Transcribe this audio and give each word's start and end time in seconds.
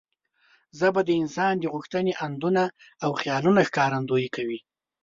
ژبه 0.79 1.01
د 1.05 1.09
انسان 1.21 1.53
د 1.59 1.65
غوښتنې، 1.73 2.13
اندونه 2.25 2.63
او 3.03 3.11
خیالونو 3.21 3.59
ښکارندويي 3.69 4.29
کوي. 4.35 4.59